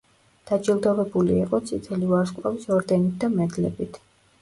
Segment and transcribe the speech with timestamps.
[0.51, 4.07] დაჯილდოვებული იყო წითელი ვარსკვლავის ორდენით და მედლებით.